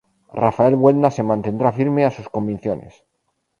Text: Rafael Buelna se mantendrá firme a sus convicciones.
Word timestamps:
Rafael 0.43 0.75
Buelna 0.81 1.09
se 1.11 1.21
mantendrá 1.29 1.69
firme 1.79 2.05
a 2.05 2.09
sus 2.09 2.27
convicciones. 2.27 3.05